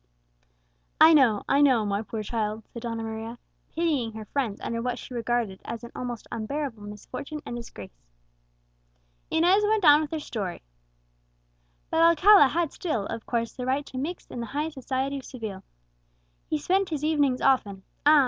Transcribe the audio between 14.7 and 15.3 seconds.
society of